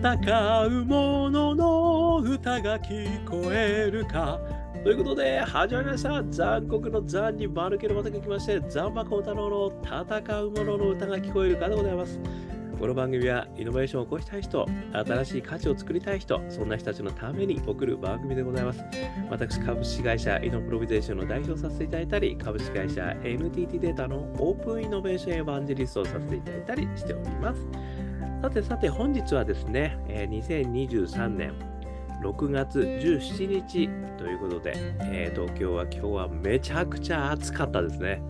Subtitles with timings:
[0.00, 4.38] 戦う者のの歌が聞こえるか
[4.84, 6.22] ということで、始まりました。
[6.22, 12.20] 残酷の残に丸ける技が来まして、残馬孝太郎の戦う者の歌が聞こえるかでございます。
[12.78, 18.84] この番組はイノベーションを起こしたい人、新しい価値を作りたい人、そんな人たちのために送る番組でございます。
[19.28, 27.66] 私、株式会社イノプロビゼーションの代表させていただいたり、株式会社 NTT データのオープンイノベーションエヴァンジェリストをさせていただいたりしております。
[28.40, 31.54] さてさて本日はですね、え2023年
[32.22, 38.22] 6月17日ということで、えー、東京は今日はめちゃくちゃ暑かったですね。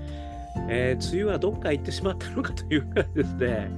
[0.70, 3.70] えー、梅雨はどっか行ってしまったのかというぐらいですね、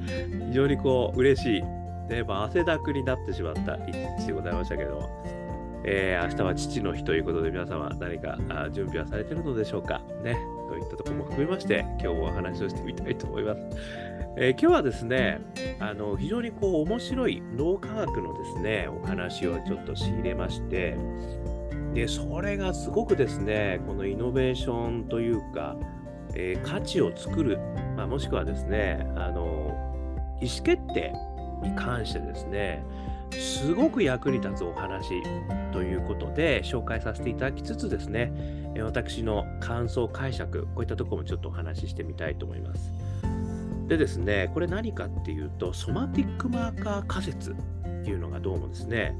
[0.46, 5.08] 非常にこう嬉しい、ねまあ、汗だくになってしまった一日でございましたけども、
[5.84, 8.38] えー、明日は父の日ということで皆様何か
[8.72, 10.38] 準備はされているのでしょうかね。
[11.40, 13.60] といったところも含めまして今日お話をしてみたいと思います。
[14.36, 15.40] えー、今日はですね、
[15.80, 20.96] あの非常にこう面白い脳科学のですね、お話をちょっと仕入れまして、
[21.94, 25.76] で、それがすごくですね、このイノベーションというか、
[26.34, 27.58] えー、価値を作る、
[27.96, 29.72] まあ、もしくはですね、あの
[30.40, 31.12] 意思決定
[31.62, 32.84] に関してですね、
[33.32, 35.22] すごく役に立つお話
[35.72, 38.32] ということで紹介させていただきつつですね、
[38.78, 42.92] 私の感想解釈、こういったところもちょっとお話ししてみたいと思います。
[43.88, 47.54] でですね、これ何かっていうと、ソマティックマーカー仮説っ
[48.04, 49.16] ていうのがどうもですね、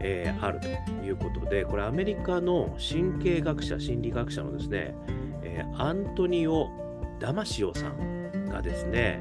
[0.00, 4.94] えー、あるということで、これアメリカの神経学者、心理学者のですね、
[5.42, 6.68] えー、アントニオ・
[7.18, 9.20] ダマシオさんがですね、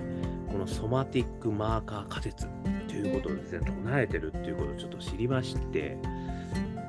[0.51, 2.47] このソマティックマーカー仮説
[2.88, 5.97] ということをですね、唱えてるっていうことをちょっと知りまして、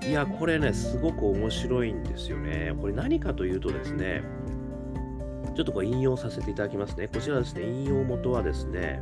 [0.08, 2.74] いや、これね、すごく面白いんですよね。
[2.80, 4.22] これ何かというとですね、
[5.54, 7.08] ちょっとこれ引用させていただきますね。
[7.08, 9.00] こちらですね、引用元はですね、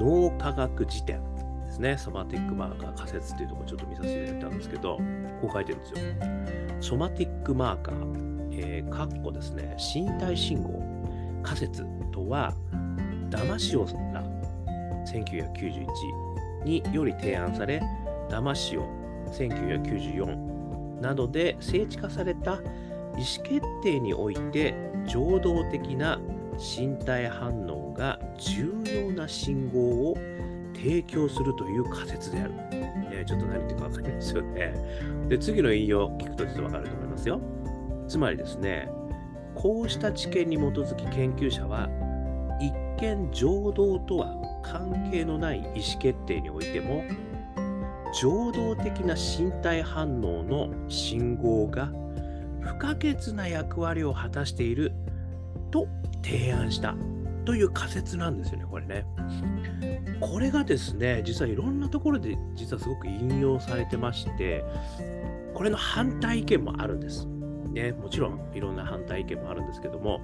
[0.00, 1.20] 脳科学辞典
[1.66, 1.98] ですね。
[1.98, 4.98] ソマティックマーカー仮説っていうところちょっと見させていただいたんですけど、
[5.40, 5.98] こう書いてるんですよ。
[6.80, 10.82] ソマティックマーカー、えー、カッコですね、身体信号
[11.42, 12.54] 仮説とは、
[13.28, 14.22] ダマシオら
[15.06, 17.82] 1991により提案され、
[18.30, 18.95] ダマシオ
[19.32, 24.74] 1994などで聖地化された意思決定において
[25.06, 26.18] 情動的な
[26.58, 30.16] 身体反応が重要な信号を
[30.74, 32.52] 提供するという仮説である。
[33.10, 34.74] ね、ちょっと何言ってるか分かんないですよね。
[35.28, 37.40] で、次の引用を聞くとちょっと分かると思いますよ。
[38.08, 38.90] つまりですね、
[39.54, 41.88] こうした知見に基づき研究者は、
[42.60, 47.04] 一見情動とは関係のない意思決定においても、
[48.18, 51.92] 情動的な身体反応の信号が
[52.60, 54.92] 不可欠な役割を果たしている
[55.70, 55.86] と
[56.24, 56.96] 提案した
[57.44, 59.04] という仮説なんですよね、これね。
[60.18, 64.64] これがですね、実はいろんなところで実はすごく引用されてまして、
[65.52, 67.26] これの反対意見もあるんです。
[67.26, 70.22] ね、もちろんいろんな反対意見もあるんですけども、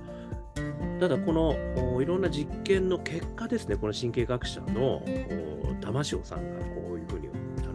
[0.99, 5.03] ただこのいろんな実験の結果ですね、この神経学者の
[5.83, 7.29] 玉城さんがこういうふうに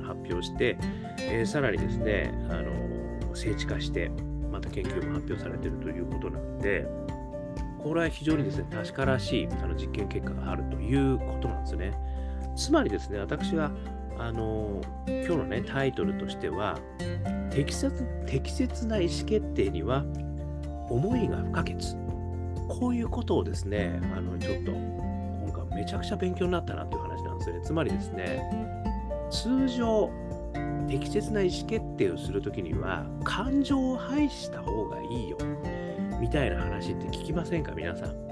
[0.07, 0.77] 発表して、
[1.19, 4.11] えー、さらにですね、あの精緻化して
[4.51, 6.87] また研究も発表されているということなので、
[7.83, 11.91] これは非常にですね、確からしいあの実験結果があるということなんですね。
[12.55, 13.71] つまりですね、私は、
[14.17, 16.79] あの今日のね、タイトルとしては、
[17.51, 20.03] 適切適切な意思決定には
[20.89, 21.75] 思いが不可欠。
[22.67, 27.61] こういうことをですね、あのちょっと今回めちゃくちゃ勉強になったなという話なんですね。
[27.63, 28.76] つまりですね、
[29.29, 30.09] 通常、
[30.87, 35.37] 適切な意思決定をするときには、感情を排した方がいいよ。
[36.19, 38.27] みたいな話って聞きませんか、皆さん？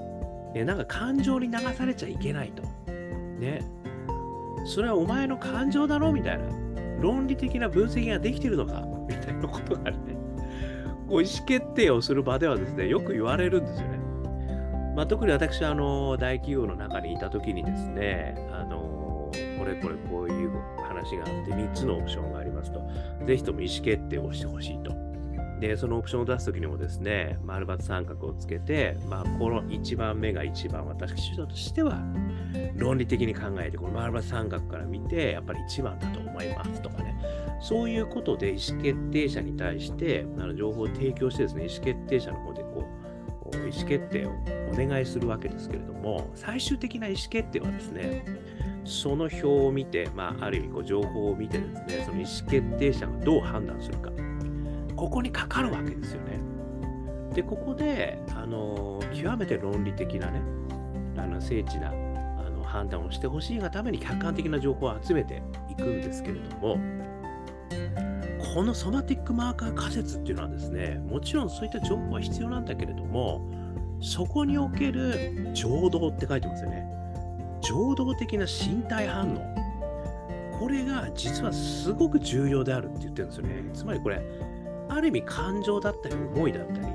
[0.54, 2.64] ね、なんか感情に流されちゃいけないと。
[3.40, 3.62] ね。
[4.66, 6.46] それはお前の感情だろみたいな。
[7.00, 9.98] 論理的な分析ができてるのかみたいなことがね。
[11.08, 14.00] こう意思決定をする場ではですね、よく言われるんですよね。
[14.96, 20.52] まあ、特に私はあの大企業の中にいたときにですね、あのこれこれこういう
[21.05, 22.81] 話があって3つのオプションがありますと、
[23.25, 25.05] ぜひとも意思決定をしてほしいと。
[25.59, 32.02] で、そのオプションを出すときにもですね、丸抜三角をつけて、まあ、この1番目が一番私としては、
[32.75, 37.16] 論理的に考えて、この丸抜三角から見て、やっぱり1番だと思いますとかね、
[37.61, 42.84] そういうことで意思決定者に対してあの情報を提供してですね、意思決定者の方でこ
[43.53, 44.31] う、意思決定を
[44.73, 48.25] お願いするわけですけれども、最終的な意思決定はですね、
[48.85, 54.11] その表を見て、まあ、ある意味こう情報を見てですね、その意思決定者がどう判断するか。
[54.96, 56.40] ここにかかるわけですよね。
[57.34, 60.40] で、ここで、あの極めて論理的なね、
[61.17, 66.78] あの精緻なあの判断をしてほしいがために客観的な情報を集めていくんですけれども、
[68.53, 73.41] このソマティックマーカー仮説っていうのはですね、もちろんそういった情報は必要なんだけれども、
[74.02, 76.95] そこにおける情動って書いてますよね。
[77.67, 80.59] 情動的な身体反応。
[80.59, 83.70] これが実はすごく重要であるって言ってるんですよね。
[83.73, 84.22] つまりこれ、
[84.88, 86.88] ある意味感情だったり思いだったり、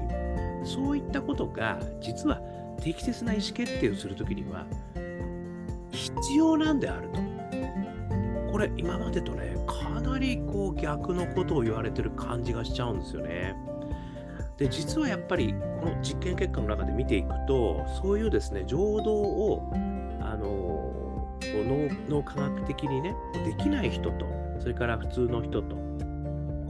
[0.64, 2.40] そういったことが実は
[2.80, 4.64] 適切な意思決定をするときには
[5.90, 7.20] 必要なんであると。
[8.52, 13.54] これ今までとね、かなりこう逆のことを言われてる感じがしちゃうんですよね。
[14.56, 19.72] で、実はやっぱりこの実験結果の中で見ていくと、そういうですね、情動を、
[21.64, 23.14] 脳科学的にね、
[23.44, 24.26] できない人と、
[24.58, 25.76] それから普通の人と、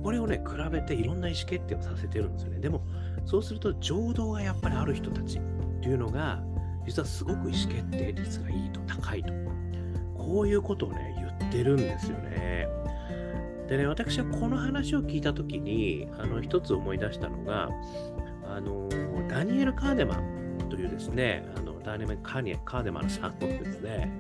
[0.02, 2.60] これをね、比べていろんな意思決定をさせてるんですよね。
[2.60, 2.82] でも、
[3.25, 5.42] そうすると情動がやっぱりある人たちっ
[5.81, 6.42] ていうのが、
[6.87, 9.32] 実はすごく意思決定率がいいと、高いと。
[10.16, 12.69] こういうことをね、言ってるんですよね。
[13.69, 17.69] でね、私はこの話を聞いたときに、あの、一つ思い出したのが、
[18.44, 18.88] あの、
[19.28, 24.10] ダニエル・カーデマンというですね、あのダニエル・カーデマンさんのですね、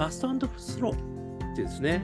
[0.00, 2.02] ファストスローってですね、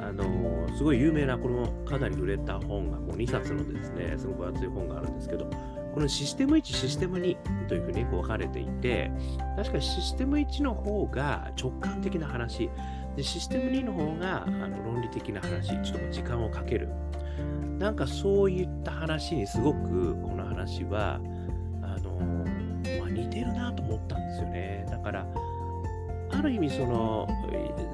[0.00, 5.50] あのすごい有名な、このかなり売れた本が、もう2冊のですね、すごく厚い本があるんですけど、
[5.92, 9.10] このシステム1、システム2というふうにこう分かれていて、
[9.56, 12.70] 確かにシステム1の方が直感的な話、
[13.16, 16.88] でシステム2の方があの論理的な話、ちょっと時間をかける。
[17.80, 21.18] なんかそういった話にすごくこの話は、
[21.82, 22.12] あの
[23.00, 24.86] まあ、似てるなと思ったんですよね。
[24.88, 25.26] だから、
[26.44, 27.28] る意味その、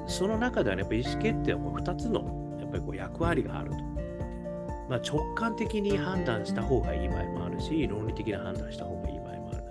[0.07, 3.77] その中では、やっぱ意思決定はこう2つのやっぱりこう役割があると。
[4.89, 9.63] まあ、直感的に判断した方がいい場合もあるし、論理的な判断した方がいい場合もある。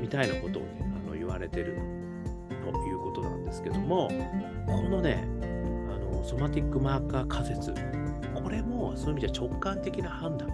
[0.00, 1.78] みたいなことをね、あの言われてる
[2.64, 4.10] ということなんですけども、
[4.66, 7.72] このね、あのソマティックマーカー仮説、
[8.34, 10.50] これもそういう意味じゃ直感的な判断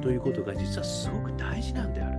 [0.00, 2.15] ということが実はすごく大事なんである。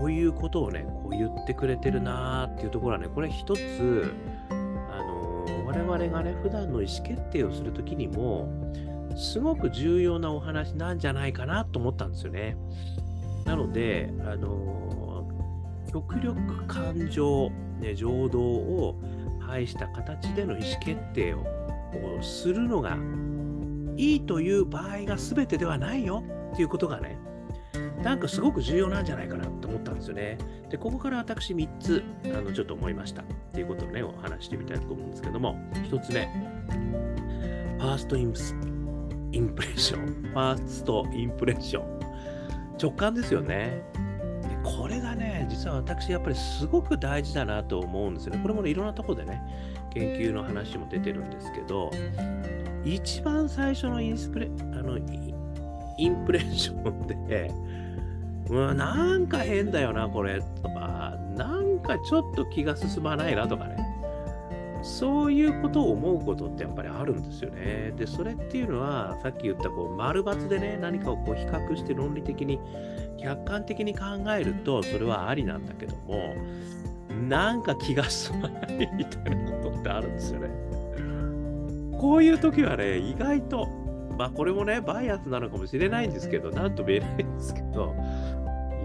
[0.00, 4.14] こういうことをね、こう言ってくれてるなーっていうところはね、これ一つ、
[4.48, 8.48] あの我々がね、普段の意思決定をするときにも、
[9.14, 12.56] すごく重要なお話なんじゃないかなと思ったんですよね。
[13.44, 15.28] なので、あの
[15.92, 18.98] 極力感情、ね、情動を
[19.40, 21.44] 排した形での意思決定を
[22.22, 22.96] するのが
[23.98, 26.24] いいという場合が全てではないよ
[26.54, 27.18] っていうことがね、
[28.02, 30.38] なんかすごく重要なんじゃないかなと思ったんですよね。
[30.70, 36.28] で、ここから私3つ、あの、ちょっと思いましたっていうことをね、お話してみたいと思うんですけども、1つ目、
[37.78, 38.54] ファーストインス
[39.32, 40.22] インプレッション。
[40.30, 42.00] ファーストインプレッション。
[42.80, 43.82] 直感ですよね。
[44.42, 48.40] でこれがね、実は私やっぱりすごく大事だなと思うんですよね。
[48.42, 49.42] これもね、いろんなところでね、
[49.90, 51.90] 研究の話も出てるんですけど、
[52.84, 54.98] 一番最初のインスプレあの
[55.98, 57.50] インプレッションで、
[58.50, 63.76] うわ、なんか変だよな、これ、とか、なんかちょっと気が進まないなとかね。
[64.82, 67.92] そういうことを思うことってやっぱりあるんですよね。
[67.96, 72.58] で、それっていうのは、さっき言ったこう丸抜でね、何かをこう比較して論理的に、
[73.18, 74.04] 客観的に考
[74.36, 76.34] えると、それはありなんだけども、
[77.28, 80.48] なんか気が進まないみたいなことってあるんですよね。
[81.98, 83.68] こういう時はね、意外と、
[84.18, 87.94] まあこれもね、バイアスなのかもしれないんですけど、なんとも言えないんですけど、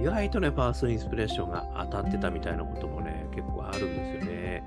[0.02, 4.64] 意外とね、ファーストインスピレーションが当たってたみたいなこともね、結構あるんですよね。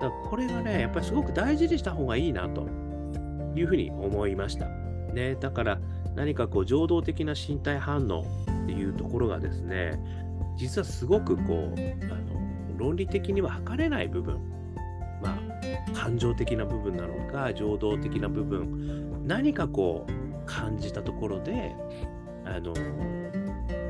[0.00, 2.68] だからこれがね、やっぱりすごく大事にした方がいいなと
[3.54, 4.68] いうふうに思いました。
[5.12, 5.78] ね、だから
[6.14, 8.22] 何かこう、情動的な身体反応
[8.64, 9.98] っていうところがですね、
[10.56, 14.38] 実はすごくこう、あの論理的には測れない部分、
[15.22, 15.38] まあ、
[15.92, 20.12] 感情的な部分なのか、情動的な部分、何かこう、
[20.46, 21.74] 感じたところで、
[22.44, 22.72] あの、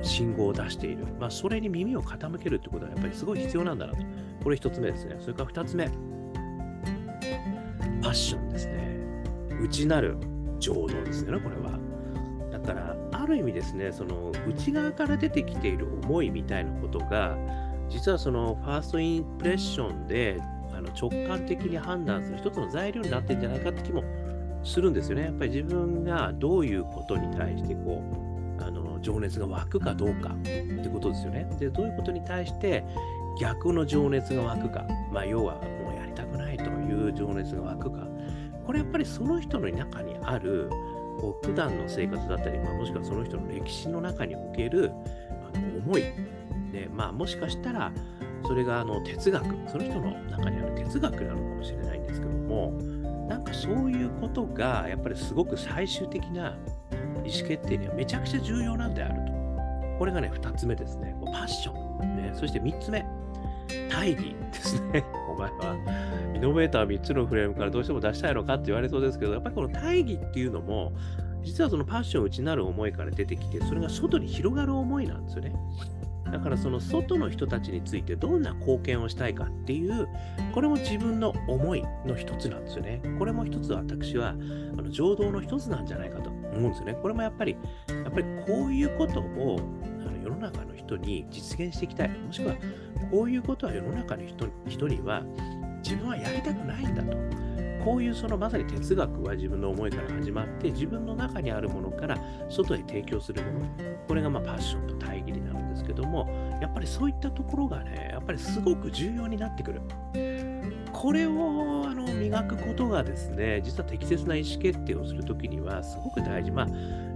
[0.03, 1.07] 信号を出している。
[1.19, 3.99] まあ、それに耳を傾けるってことはやっぱりすごい必要なんだなと。
[4.43, 5.17] これ一つ目ですね。
[5.21, 5.87] それから二つ目。
[5.87, 8.99] ファッションですね。
[9.61, 10.17] 内なる
[10.59, 11.79] 情動ですよね、これは。
[12.51, 17.37] だから、ある意味ですね、その内側から出てきている思いみたいなことが、
[17.89, 20.41] 実はそのファーストインプレッションで
[20.73, 24.05] あの直感的に判断する一つの材料になってるんじゃないかって気も
[24.63, 25.25] するんですよね。
[25.25, 28.38] やっぱり自分がどういうことに対してこう
[29.01, 31.49] 情熱が湧くかどうかってことですよね。
[31.59, 32.85] で、どういうことに対して
[33.41, 38.07] 逆の情熱が湧くか、まあ、要はもうやりたくないという情熱が湧くか、
[38.67, 40.69] これやっぱりその人の中にある
[41.21, 44.91] こう普段の生活だったり、まあ、もしくはその人の歴史の中における
[45.55, 46.03] あの思い、
[46.73, 47.93] ねまあ、もしかしたら
[48.47, 52.73] それがあの哲学、その人の中にある哲学なのかもしれないんですけども、
[53.29, 56.57] なんかそういうことがやっぱりすごく最終的な
[57.29, 59.99] 意思決定にはめちゃくちゃ重要なんであると。
[59.99, 61.15] これがね、2つ目ですね。
[61.25, 61.73] パッショ
[62.05, 62.17] ン。
[62.17, 63.05] ね、そして3つ目、
[63.91, 65.05] 大義ですね。
[65.29, 65.77] お前は、
[66.35, 70.93] イノベーター3つのフレームからどうしても出したいのかって言われそうですけど、やっぱりこの大義っていうのも、
[71.43, 75.53] 実はそのパッション内なる思いから出てきて、それが外に広がる思いなんですよね。
[76.31, 80.09] だからその外の人たちについてどんな貢献をしたいかっていう、
[80.53, 83.01] これも自分の思いの一つなんですよね。
[83.19, 86.95] これも一つ私は、あの情動の一つなんじゃないかと思うんですよね。
[87.01, 87.57] これもやっぱり、
[87.89, 89.61] やっぱりこういうことを
[90.07, 92.09] あの世の中の人に実現していきたい。
[92.09, 92.55] もしくは、
[93.11, 95.23] こういうことは世の中の人人には
[95.83, 97.48] 自分はやりたくないんだと。
[97.89, 102.19] こういうそのまさに哲学は自分の思いから始まって自分の中にあるものから
[102.51, 103.67] 外へ提供するもの
[104.07, 106.29] これがまあパッションと大義になるんですけども
[106.61, 109.81] やっぱりそういったところがねやっぱりすごく重要になってくる。
[110.93, 116.51] これをあの磨くことがですね実は適切な意思決定をするときにはすごく大事。
[116.51, 116.67] まあ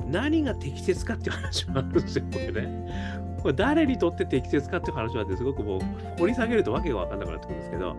[0.07, 3.33] 何が適切かっていう話もあるんですよこれね。
[3.43, 5.81] これ誰にとって適切かっていう話はすごくもう
[6.19, 7.97] 掘り下げるとわけが分かんなくなってくるんですけど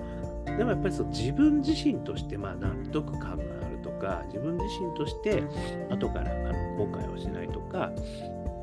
[0.58, 5.44] でもやっぱりそう自分自身としてまあ納得感があるとか、自分自身として
[5.90, 7.92] 後からあの後悔をしないとか、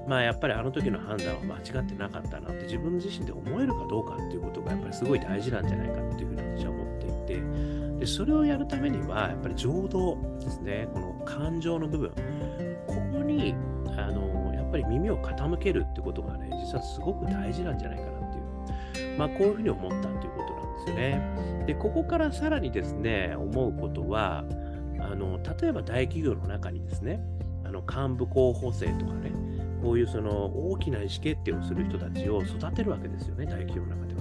[0.07, 7.43] まあやっぱりあの時の判断は間違ってなかったなって自分自身で思えるかどうかっていうことがやっぱりすごい大事なんじゃないかっていうふうに私は思っていて、
[8.01, 12.11] でそれをやるためにはやっぱり情動ですね、この感情の部分、
[12.87, 13.55] ここに
[13.97, 20.50] あのやっぱり耳を傾けるってことがね、実はすごく大事なんじゃないかなっていう、まあこういうふうに思ったということ
[20.81, 21.65] ですよね。
[21.67, 24.45] で、ここからさらにですね、思うことは、
[24.99, 27.21] あの例えば大企業の中にですね、
[27.65, 29.33] あの幹部候補生とかね、
[29.83, 34.21] こういうその大きな意思決定をする人たちを育てるわけですよね、大企業の中では。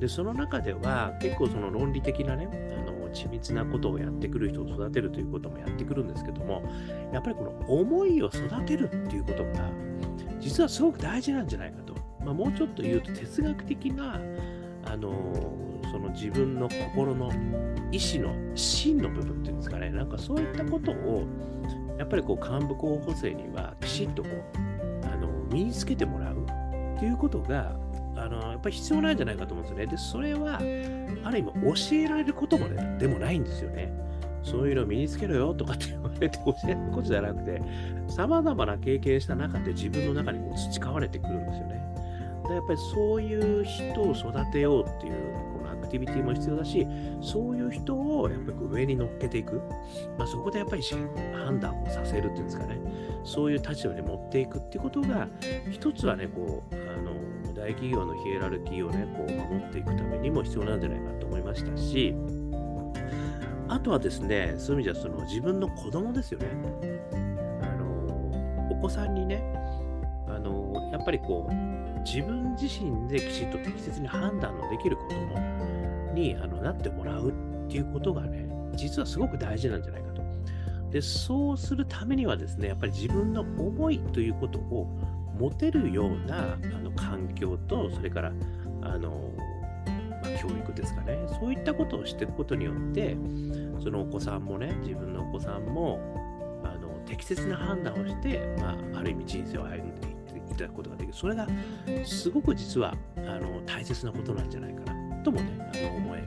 [0.00, 6.62] で、その中では結構その論理的なね、あの緻密なことをやってくる人を育てるということもやってくるんですけども、
[7.12, 9.70] やっぱりこの思いを育てるっていうことが、
[10.38, 11.94] 実はすごく大事なんじゃないかと。
[12.24, 14.20] まあ、もうちょっと言うと哲学的な、
[14.84, 15.12] あの
[15.90, 17.30] その自分の心の
[17.92, 21.26] 意志の芯の部分っていうんですかね、なんかそういったことを、
[21.98, 26.44] やっぱりこう幹部候補生にはきちっとこうあの身につけてもらう
[26.96, 27.76] っていうことが、
[28.16, 29.86] あのやっぱり必要なんじゃないかと思うんですよね。
[29.86, 30.56] で、それは、
[31.24, 31.52] ある意味
[31.90, 33.92] 教えられることも、ね、でもないんですよね。
[34.42, 37.60] そういうのを身につけろよとかって言われて教えることじゃなくて、
[38.08, 41.80] 様々な経験した中で自分の中にこう培われてくるんですよね。
[42.50, 45.49] やっぱりそういう人を育てようっていう
[45.90, 46.86] クティビティも必要だし、
[47.20, 49.60] そういう人をやっぱり上に乗っけていく、
[50.16, 50.82] まあ、そこでやっぱり
[51.34, 52.78] 判断をさせるっていうんですかね、
[53.24, 55.28] そういう立場に持っていくっていうことが、
[55.70, 57.12] 一つはね、こう、あの
[57.54, 62.14] 大企業のヒエラルキーをね、こう守っていくためにも必要なんじゃないかと思いましたし、
[63.68, 66.46] あとはですね、そういう意味じゃその自分の子供ですよね。
[67.62, 69.42] あのお子さんにね、
[70.28, 75.36] あのやっぱりこう、自分自身できちっと適切に判断のできる子供
[76.14, 77.32] にあのなってもらうっ
[77.68, 80.22] ていうことがね、実はすごく大事なんじゃないかと。
[80.90, 84.86] で、そうするためにはですね、やっぱり自分の思いということを
[85.38, 88.32] 持てるようなあの環境と、それから
[88.82, 89.32] あの
[90.22, 93.16] まあ、教育ですかね、そういったことをしていくことによって、
[93.82, 95.98] そのお子さんもね、自分のお子さんも、
[96.64, 100.08] あの適切な判断をして、まあ、ある意味人生を歩んで
[100.52, 101.14] いただくことができる。
[101.14, 101.46] それが
[102.04, 106.26] すごく実はあの大切なことなんじゃないかなともね、あの思える。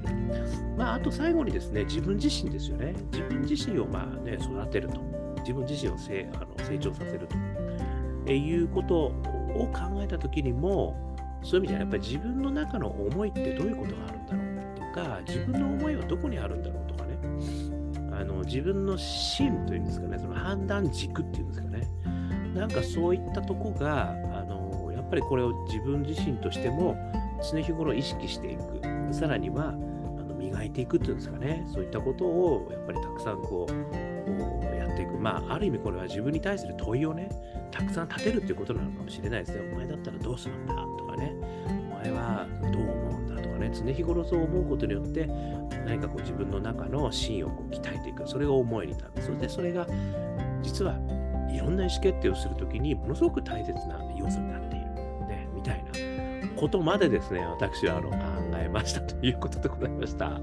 [0.77, 2.93] まあ、あと最後にですね、自分自身ですよね。
[3.11, 5.01] 自分自身をまあ、ね、育てると。
[5.41, 7.35] 自分自身を成あの成長させると。
[8.25, 9.11] えいうことを
[9.73, 10.95] 考えたときにも、
[11.43, 17.17] そういう意味ではやっぱり自分の中の思いってどういうことがあるんだろうとか、自分の思いはどこにあるんだろうとかね、
[18.13, 21.87] あの自分の芯というんですかね、その判断軸っていうんですかね、
[22.55, 26.95] なんかそういったとこが、あのやっぱりこれを自分自身としても
[27.43, 28.81] 常日頃意識していく、
[29.13, 37.29] さらにはあの磨いていくっていうんですかね、そういったことをやっぱりたくさんこうやっていく、まあ、ある意味これは自分に対する問いをね、
[37.71, 39.71] たくさん立てるっていうことなのかもしれないですね。
[39.73, 40.73] お前だったらどうするんだ？
[40.73, 41.33] とかね、
[41.91, 43.41] お前はどう思うんだ？
[43.41, 45.25] とかね、常日頃そう思うことによって、
[45.85, 49.11] 何かこう自分の中の芯をこう鍛えていく、それが思いになる。
[49.15, 49.85] そしてそれが、
[50.61, 50.97] 実は
[51.51, 54.72] いろんな意思決定をするときにものすごく大切な要素になって。
[56.63, 58.17] ことまでですね、私はあの考
[58.55, 60.39] えましたということでございました。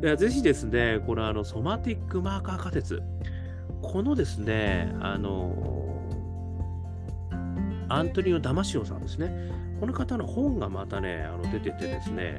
[0.00, 3.02] でぜひですね、このあのソマティックマーカー仮説、
[3.82, 6.00] このですね、あの、
[7.90, 9.50] アントニオ・ダマシオさんですね。
[9.80, 12.38] この方の本がまたね、あの出ててですね、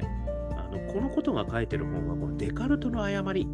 [0.56, 3.46] あのこのことが書いてる本は、このデカルトの誤り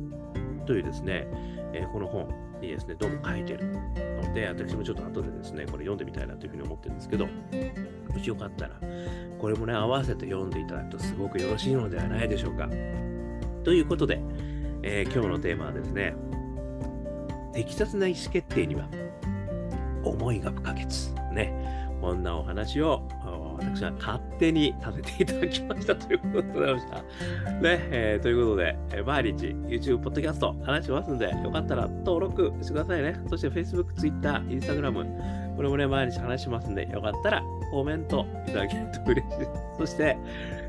[0.65, 1.27] というですね、
[1.75, 2.27] えー、この本
[2.63, 7.33] にですね、どうも書いてるので、私もちょっと後でですね、これ読んでみたいなというふうに思ってるんですけど、も
[8.19, 8.81] しよかったら、
[9.39, 12.69] これもね、合わせて読んでいただくとすごくよろしいのではないでしょうか。
[13.65, 14.21] ということで、
[14.83, 16.15] えー、今日のテーマはですね、
[17.53, 18.89] 適切な意思決定には
[20.05, 20.87] 思いが不可欠。
[21.33, 21.73] ね。
[22.01, 23.07] こんなお話を
[23.65, 26.97] 私は勝手にさせていただきましたということでございました。
[26.97, 33.17] ね、えー、ということで、えー、毎日 YouTube、ポッドキャスト話しますんで、よかったら登録してくださいね。
[33.29, 39.51] そして Facebook、Twitter、Instagram、これもね、毎日話しますんで、よかったらコメントいただけると嬉しいです。
[39.79, 40.17] そして、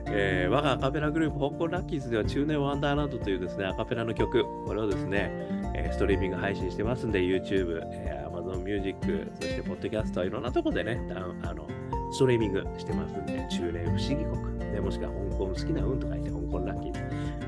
[0.08, 5.32] えー、我がアカペラグループ、香港ラッキーズでは中年ワンダーランドというですね、アカペラの曲、これをですね、
[5.76, 11.00] え、ストリーミング配信してますんで、YouTube、えー、Amazon Music、そしてポッドキャスト、いろんなとこでね、
[11.44, 11.68] あの、
[12.14, 17.00] ストリーミングしてますんで、中年不思議国、ね、もしくは香港好きな運と書いて香港ラッキーズ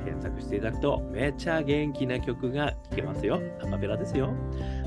[0.03, 3.39] 検索していただくと、めちゃ元気な曲が聴けますよ。
[3.61, 4.33] アカペラですよ。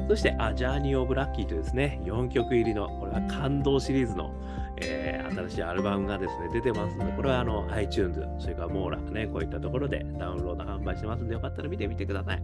[0.08, 4.32] そして、アジャーニー・オブ・ラッキーというですね、4曲入りの、これは感動シリーズの、
[4.80, 12.42] えー、新しいアルバムがですね、出てますので、これはあの iTunes、それからモーラね、こういったところでダウンロード販売してますので、よかったら見てみてください。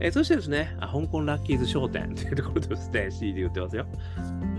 [0.00, 3.86] えー、そしてですね、香港ラッキーズ商店 というところでですね、CD 売ってますよ。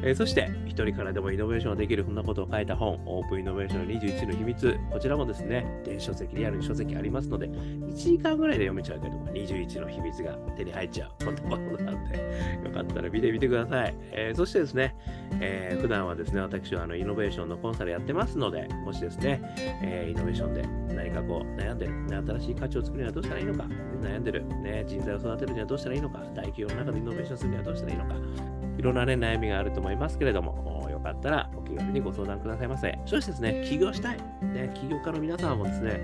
[0.03, 4.77] えー、そして、一人からでもイノベーションができる、そんなことを書いた本、オープンイノベーション21の秘密。
[4.91, 11.25] こちらもですね、電子書籍、リアルに書籍ありますので、1時間ぐらいで読めちゃうけど、21の秘密が手に入っちゃう。
[11.25, 12.17] こんなことなんで、
[12.63, 13.95] よかったら見てみてください。
[14.11, 14.95] えー、そしてですね、
[15.39, 19.41] えー、普段はですね、私はあのイノベーションのコンサルやってますので、もしですね、
[19.83, 20.61] えー、イノベーションで
[20.95, 23.65] 何かこう悩んでる、新しい価値を作るにはどうしたらいいのか、
[24.01, 28.15] 悩んでる、ね、人材を育てるにはどうしたらいいのか、大企業の中でイノベーションするにはどうしたらいいのか、
[28.77, 32.97] いろんなね、悩みがあると思いますけれども、よかったらお気軽にご相談くださいませ。
[33.05, 36.01] そしてですね、起業したい、ね、起業家の皆様もですね、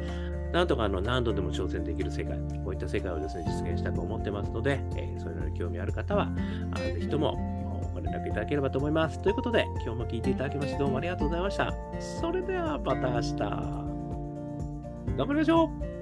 [0.52, 6.32] なんとかあの何度でも挑戦できる世界、こういった世界をですね、実現したと思ってますので、えー、そういうのに興味ある方は、
[6.72, 9.20] あぜひともご連絡いただければと思います。
[9.22, 11.74] ということで、今日も聞いていただきましてどうもありがとうございました。
[12.00, 13.84] それではまた明日。
[15.16, 15.93] 頑張りましょう